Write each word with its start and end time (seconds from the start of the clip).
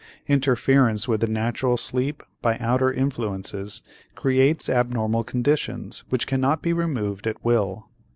Interference 0.27 1.07
with 1.07 1.21
the 1.21 1.27
natural 1.27 1.77
sleep 1.77 2.23
by 2.41 2.57
outer 2.57 2.91
influences 2.91 3.83
creates 4.15 4.67
abnormal 4.67 5.23
conditions 5.23 6.05
which 6.09 6.25
cannot 6.25 6.63
be 6.63 6.73
removed 6.73 7.27
at 7.27 7.45
will. 7.45 7.87